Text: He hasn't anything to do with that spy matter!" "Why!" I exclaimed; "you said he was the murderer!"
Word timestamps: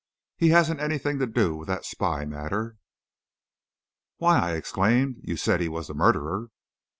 He 0.35 0.49
hasn't 0.49 0.79
anything 0.79 1.19
to 1.19 1.27
do 1.27 1.55
with 1.55 1.67
that 1.67 1.85
spy 1.85 2.25
matter!" 2.25 2.77
"Why!" 4.17 4.39
I 4.39 4.53
exclaimed; 4.55 5.17
"you 5.21 5.37
said 5.37 5.61
he 5.61 5.69
was 5.69 5.89
the 5.89 5.93
murderer!" 5.93 6.47